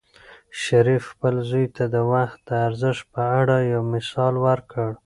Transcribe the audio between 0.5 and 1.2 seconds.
شریف